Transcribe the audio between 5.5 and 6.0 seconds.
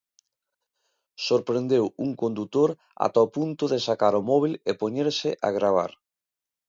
gravar.